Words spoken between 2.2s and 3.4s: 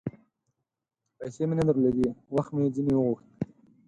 وخت مې ځیني وغوښت